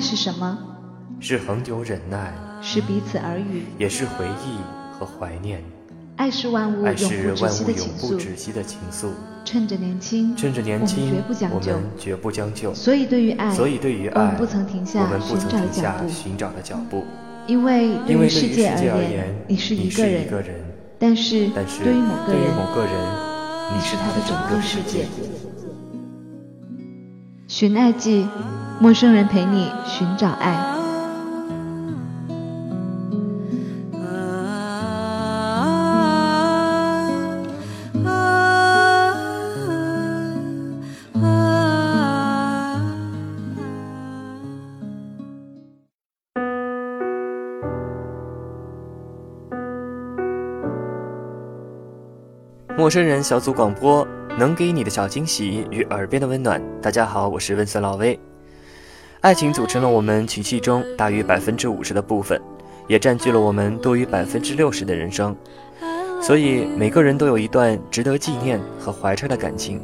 [0.00, 0.58] 爱是什么？
[1.20, 4.56] 是恒久忍耐，是彼此耳语，也是回忆
[4.98, 5.62] 和怀念。
[6.16, 8.08] 爱是万物爱永不止息的情愫。
[8.08, 9.08] 永不止息的情愫。
[9.44, 11.56] 趁着年轻，趁着年我们轻绝不，将就。
[11.72, 12.72] 我们绝不将就。
[12.72, 15.06] 所以对于爱，所以对于爱，我们不曾停下
[16.08, 17.04] 寻找的脚步。
[17.46, 20.64] 因为因为对于世界而言言，，你是一个人，
[20.98, 22.94] 但是对于某个人，某个人，
[23.74, 25.08] 你是他的整整个世界界。
[27.48, 28.26] 寻爱记，
[28.82, 30.56] 陌生人陪你寻找爱。
[52.78, 56.62] 陌生人小组广播能给你的小惊喜与耳边的温暖。
[56.80, 58.18] 大家好，我是温森老威。
[59.22, 62.40] 爱情组成了我们情绪中大于百分之五十的部分，
[62.88, 65.36] 也占据了我们多于百分之六十的人生。
[66.22, 69.78] 所以每个人都有一段值得纪念和怀揣的感情。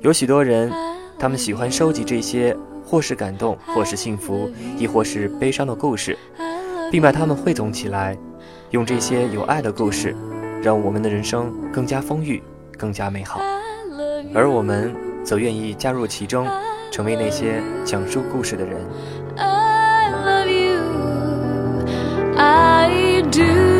[0.00, 0.72] 有许多人，
[1.18, 6.16] 他们喜欢收集这些或是感动，或是幸福，亦或是悲伤的故事，
[6.90, 8.16] 并把它们汇总起来，
[8.70, 10.16] 用这些有爱的故事。
[10.62, 12.42] 让我们的人生更加丰裕，
[12.78, 13.40] 更加美好，
[14.34, 16.48] 而我们则愿意加入其中，
[16.90, 18.76] 成为那些讲述故事的人。
[19.36, 21.84] I love you,
[22.36, 23.75] I do.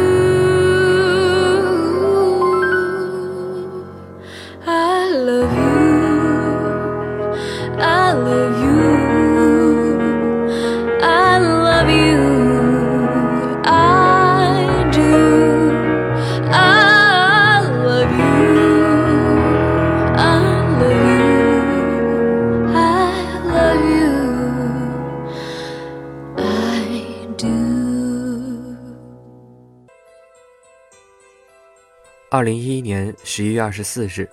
[32.37, 34.29] 二零一一年十一月二十四日，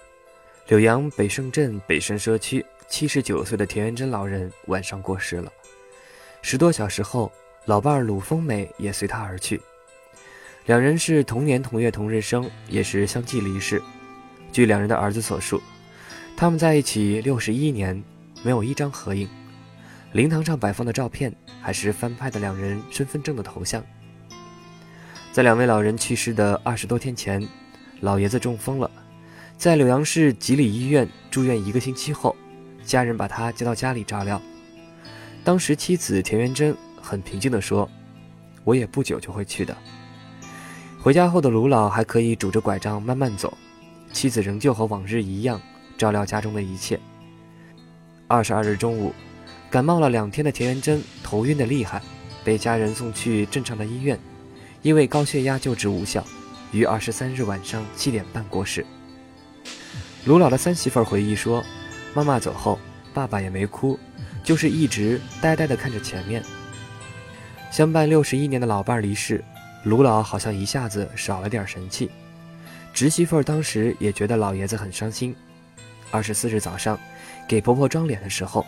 [0.67, 5.49] 柳阳北胜镇北胜社区七十九岁的田元珍老人晚上过世了。
[6.41, 7.31] 十多小时后，
[7.63, 9.61] 老伴儿鲁丰美也随他而去。
[10.65, 13.81] 两人是同年同月同日生，也是相继离世。
[14.51, 15.61] 据两人的儿子所述，
[16.35, 18.03] 他们在一起六十一年，
[18.43, 19.29] 没有一张合影。
[20.11, 23.81] 灵堂上摆放的照片还是翻拍的两人身份证的头像。
[25.31, 27.41] 在两位老人去世的二十多天前，
[28.03, 28.91] 老爷子中风了，
[29.57, 32.35] 在柳阳市吉里医院住院一个星期后，
[32.83, 34.41] 家人把他接到家里照料。
[35.41, 37.89] 当时妻子田元珍很平静地说
[38.65, 39.73] ：“我也不久就会去的。”
[41.01, 43.57] 回家后的卢老还可以拄着拐杖慢慢走，
[44.11, 45.61] 妻子仍旧和往日一样
[45.97, 46.99] 照料家中的一切。
[48.27, 49.13] 二十二日中午，
[49.71, 52.01] 感冒了两天的田元珍头晕得厉害，
[52.43, 54.19] 被家人送去镇上的医院，
[54.81, 56.21] 因为高血压救治无效，
[56.73, 58.85] 于二十三日晚上七点半过世。
[60.25, 61.63] 卢老的三媳妇回忆说，
[62.13, 62.79] 妈妈走后，
[63.13, 63.97] 爸爸也没哭，
[64.43, 66.43] 就是一直呆呆地看着前面。
[67.71, 69.43] 相伴六十一年的老伴儿离世，
[69.83, 72.09] 卢老好像一下子少了点神气。
[72.93, 75.35] 侄媳妇儿当时也觉得老爷子很伤心。
[76.11, 76.99] 二十四日早上，
[77.47, 78.65] 给婆婆装脸的时候，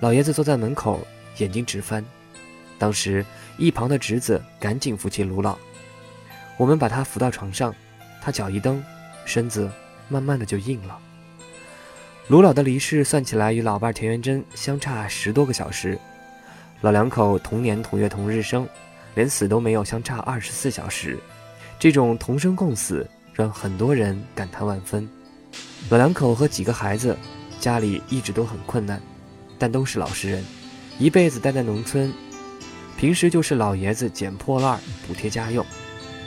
[0.00, 1.06] 老爷子坐在门口，
[1.38, 2.04] 眼睛直翻。
[2.78, 3.24] 当时
[3.56, 5.58] 一旁的侄子赶紧扶起卢老，
[6.56, 7.74] 我们把他扶到床上，
[8.22, 8.82] 他脚一蹬，
[9.24, 9.70] 身子
[10.08, 10.98] 慢慢的就硬了。
[12.28, 15.98] 卢老的离世算起来与老伴田元珍相差十多个小时，
[16.80, 18.66] 老两口同年同月同日生，
[19.14, 21.18] 连死都没有相差二十四小时，
[21.78, 25.08] 这种同生共死让很多人感叹万分。
[25.88, 27.16] 老两口和几个孩子，
[27.60, 29.00] 家里一直都很困难，
[29.58, 30.44] 但都是老实人，
[30.98, 32.12] 一辈子待在农村，
[32.96, 35.64] 平时就是老爷子捡破烂补贴家用。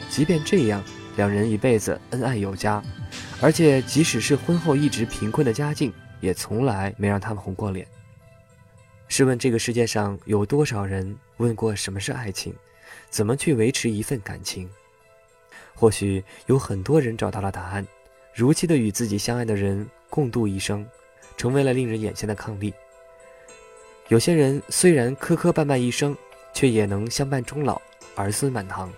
[0.09, 0.84] 即便这样，
[1.16, 2.84] 两人一辈子恩爱有加，
[3.40, 7.88] 而且即使是婚后一直贫困的家境，也从来没让他们红过脸。
[9.08, 12.53] 试问这个世界上有多少人问过什么是爱情，
[13.09, 14.70] 怎么去维持一份感情？
[15.76, 17.85] 或许有很多人找到了答案，
[18.34, 20.85] 如期的与自己相爱的人共度一生，
[21.38, 22.73] 成为了令人眼羡的伉俪。
[24.09, 26.16] 有些人虽然磕磕绊绊一生，
[26.53, 27.82] 却也能相伴终老，
[28.16, 28.90] 儿孙满堂；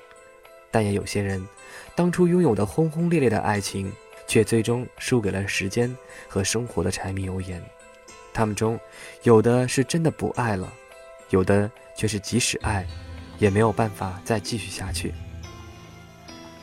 [0.72, 1.46] 但也有些人，
[1.94, 3.92] 当初拥有的轰轰烈烈的爱情，
[4.28, 5.94] 却最终输给了时间
[6.28, 7.62] 和生活的柴米油盐。
[8.34, 8.80] 他们中，
[9.24, 10.72] 有的是真的不爱了，
[11.30, 12.88] 有的却是即使爱，
[13.38, 15.14] 也没有办法再继续下去。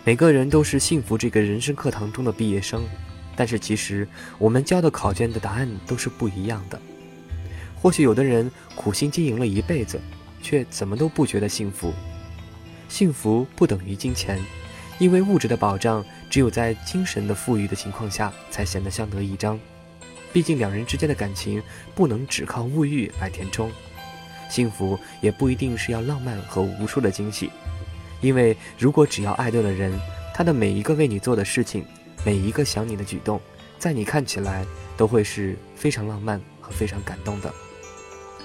[0.05, 2.89] 每个人都是幸福这个人生课堂中的毕业生，
[3.37, 4.09] 但是其实
[4.39, 6.81] 我们交的考卷的答案都是不一样的。
[7.77, 10.01] 或许有的人苦心经营了一辈子，
[10.43, 11.93] 却怎么都不觉得幸福。
[12.89, 14.41] 幸福不等于金钱，
[14.99, 19.59] 因为物质的保障只有在精神的富裕的情况下，才显得相得益彰。
[20.33, 21.63] 毕竟两人之间的感情
[21.95, 23.71] 不能只靠物欲来填充，
[24.51, 27.51] 幸福也不一定是要浪漫和无数的惊喜。
[28.21, 29.93] 因为如果只要爱对了人，
[30.35, 31.85] 他的每一个为你做的事情，
[32.25, 33.41] 每一个想你的举动，
[33.79, 37.53] 在你看起来都会是非常浪漫和非常感动的。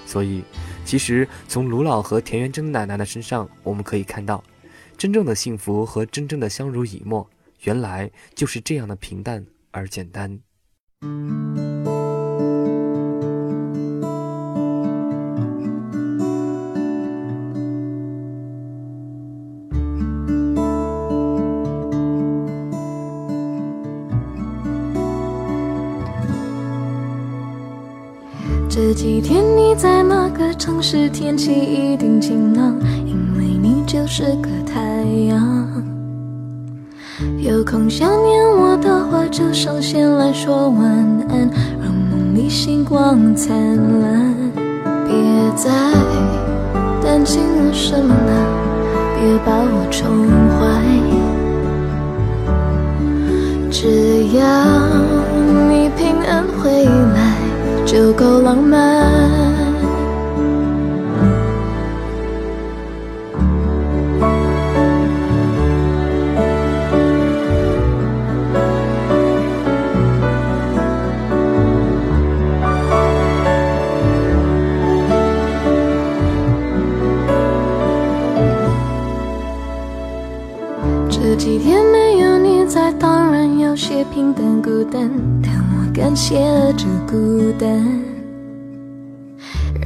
[0.06, 0.42] 所以，
[0.84, 4.42] 其实从卢老和田园真奶奶的身上，我们可以看到，
[4.96, 7.28] 真正的幸福和真正的相濡以沫，
[7.62, 10.40] 原来就是这样的平淡而简单。
[28.76, 31.08] 这几天你在哪个城市？
[31.08, 32.74] 天气一定晴朗，
[33.06, 34.82] 因为你就是个太
[35.28, 35.68] 阳。
[37.38, 40.90] 有空想念我的话，就上线来说晚
[41.28, 41.48] 安，
[41.80, 43.56] 让梦里星光灿
[44.00, 44.34] 烂。
[45.06, 45.14] 别
[45.54, 45.70] 再
[47.00, 48.32] 担心我什么了，
[49.14, 50.02] 别把我宠
[50.58, 50.82] 坏，
[53.70, 54.42] 只要
[55.70, 56.84] 你平安回
[57.14, 57.23] 来。
[57.86, 59.44] 就够浪漫。
[81.08, 85.10] 这几天没有你在，当然有些平淡孤单，
[85.42, 86.72] 但我感谢了
[87.06, 87.68] 孤单，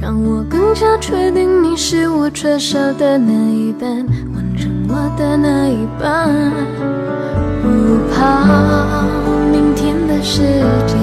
[0.01, 3.89] 让我更加确定你是我缺少的那一半，
[4.33, 6.29] 完成我的那一半。
[7.61, 7.67] 不
[8.13, 9.03] 怕
[9.51, 10.41] 明天的世
[10.87, 10.95] 界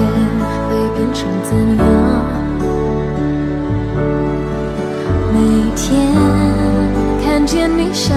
[0.67, 1.85] 会变成怎样，
[5.33, 5.37] 每
[5.75, 6.13] 天
[7.23, 8.15] 看见你笑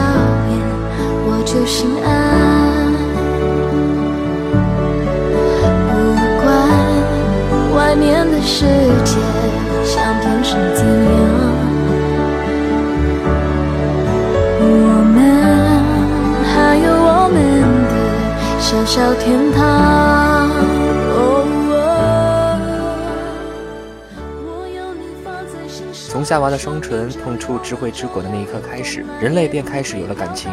[26.11, 30.51] 从夏娃的双唇碰触智慧之果的那一刻开始，人类便开始有了感情。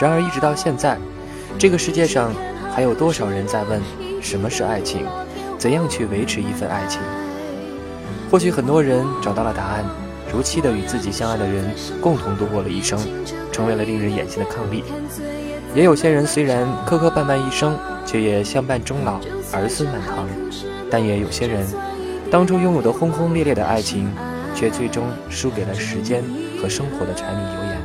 [0.00, 0.98] 然而，一直到现在，
[1.56, 2.34] 这个世界上
[2.74, 3.80] 还有多少人在问
[4.20, 5.06] 什么是爱情？
[5.58, 7.00] 怎样去维持一份爱情？
[8.28, 9.84] 或许很多人找到了答案，
[10.32, 12.98] 如期的与自己相爱的人共同度过了一生，
[13.52, 14.82] 成为了令人眼心的伉俪。
[15.72, 19.20] 也有些人虽然磕磕绊绊一生，却也相伴终老，
[19.52, 20.26] 儿孙满堂。
[20.90, 21.64] 但也有些人，
[22.28, 24.12] 当初拥有的轰轰烈烈的爱情，
[24.54, 26.22] 却最终输给了时间
[26.60, 27.82] 和生活的柴米油盐。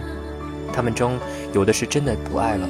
[0.71, 1.18] 他们中
[1.54, 2.69] 有的是真的不爱了，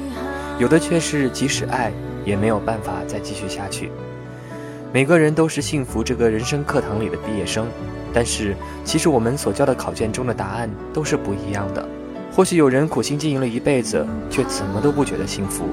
[0.58, 1.92] 有的却是即使爱
[2.24, 3.90] 也没有办法再继续下去。
[4.92, 7.68] 每个人都是幸福这个人生课堂里的毕业生，
[8.12, 11.88] 但是其实我们所教的考卷中的答案都是不一样的。
[12.32, 15.64] 或许有人苦心经营了一辈子，却怎么都不觉得幸福。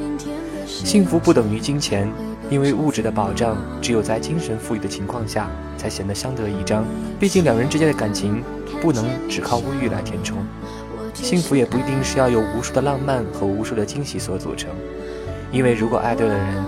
[0.67, 2.11] 幸福不等于金钱，
[2.49, 6.85] 因为物质的保障只有在精神富裕的情况下才显得相得益彰。
[7.19, 8.43] 毕竟两人之间的感情
[8.81, 10.37] 不能只靠物欲来填充。
[11.13, 14.69] 幸福也不一定是要由无数的浪漫和无数的惊喜所组成，
[15.51, 16.63] 因为如果爱对了人，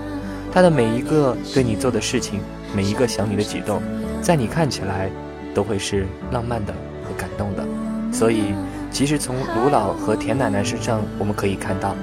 [0.52, 2.40] 他的每一个对你做的事情，
[2.74, 3.80] 每一个想你的举动，
[4.20, 5.08] 在你看起来
[5.54, 6.72] 都会是浪漫的
[7.04, 7.64] 和感动的。
[8.12, 8.52] 所以，
[8.90, 11.94] 其实从卢老和田奶奶身上，我们可以看到，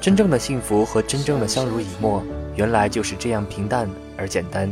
[0.00, 2.22] 真正的幸福和真正的相濡以沫，
[2.56, 4.70] 原来就是这样平淡而简单。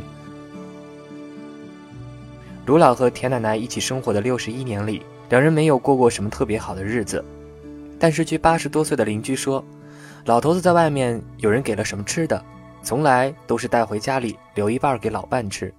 [2.66, 5.02] 卢老和田奶奶一起生活的六十一年里。
[5.30, 7.24] 两人没有过过什么特别好的日子，
[8.00, 9.64] 但是据八十多岁的邻居说，
[10.24, 12.44] 老头子在外面有人给了什么吃的，
[12.82, 15.72] 从来都是带回家里留一半给老伴吃。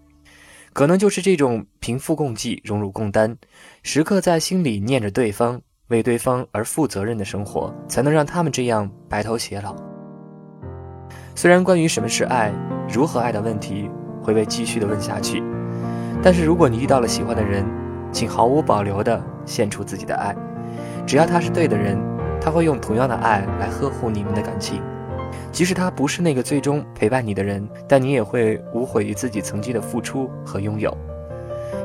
[0.72, 3.38] 可能就是这种贫富共济、荣辱共担，
[3.84, 9.91] 时刻在心里念着对方、为对方而负责任的生活，才能让他们这样白头偕老。
[11.34, 12.52] 虽然关于什么是爱、
[12.88, 13.90] 如何爱的问题
[14.22, 15.42] 会被继续的问下去，
[16.22, 17.66] 但是如果你遇到了喜欢的人，
[18.12, 20.36] 请毫无保留的献出自己的爱，
[21.06, 21.98] 只要他是对的人，
[22.40, 24.82] 他会用同样的爱来呵护你们的感情。
[25.52, 30.96] 即使他不是那个最终陪伴你的人，但你也会无悔于自己曾经的付出和拥有。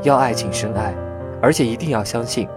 [0.03, 0.95] 要爱请深爱，
[1.41, 2.49] 而且一定要相信，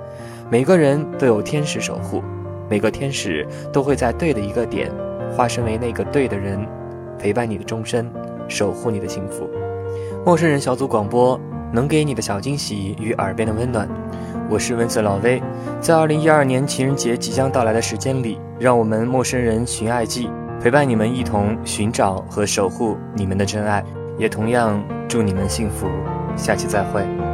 [0.49, 2.23] 每个人都有天使守护，
[2.69, 4.91] 每个天使都会在对的一个点，
[5.35, 6.67] 化身为那个对的人，
[7.19, 8.09] 陪伴你的终身，
[8.47, 9.47] 守护你的幸福。
[10.25, 11.39] 陌生人小组广播
[11.71, 13.87] 能给你的小惊喜与耳边的温暖。
[14.49, 15.39] 我是温色老威，
[15.79, 20.27] 在二零一二年情人节即将到来的时间里，让我们陌生人寻爱记
[20.59, 23.83] 陪伴你们一同寻找和守护你们的真爱，
[24.17, 25.87] 也同样祝你们幸福。
[26.35, 27.28] 下期再会。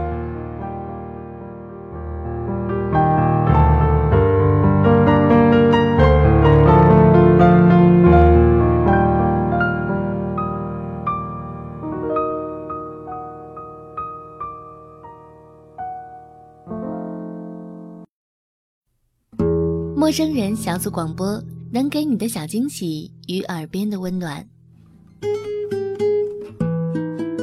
[20.05, 24.47] 陌生人小组广播能给你的小惊喜与耳边的温暖。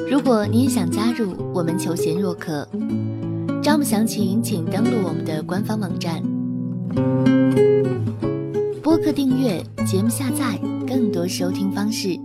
[0.08, 2.64] 如果你也想加入，我们求贤若渴。
[3.60, 6.22] 招募详情请登录我们的官方网站。
[8.80, 12.16] 播客订阅、节目下载、更多收听方式、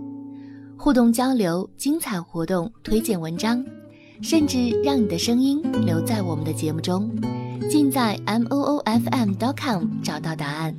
[0.76, 3.60] 互动交流、精彩活动、推荐文章，
[4.22, 7.10] 甚至让你的声音留在我们的节目中。
[7.68, 10.74] 尽在 m o o f m dot com 找到答案。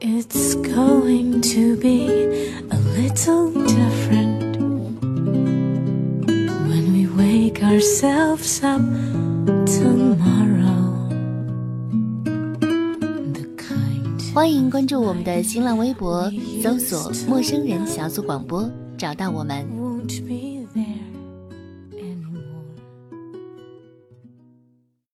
[0.00, 2.06] It's going to be
[2.68, 4.56] a little different
[6.68, 8.80] when we wake ourselves up
[9.66, 11.08] tomorrow.
[13.32, 16.30] The kind 欢迎关注我们的新浪微博，
[16.62, 19.83] 搜索“陌生人小组广播”，找到我们。